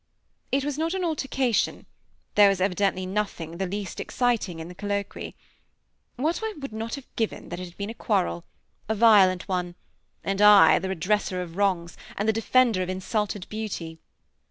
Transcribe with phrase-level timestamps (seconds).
[0.51, 1.85] It was not an altercation;
[2.33, 5.35] there was evidently nothing the least exciting in the colloquy.
[6.15, 8.43] What would I not have given that it had been a quarrel
[8.89, 9.75] a violent one
[10.23, 13.99] and I the redresser of wrongs, and the defender of insulted beauty!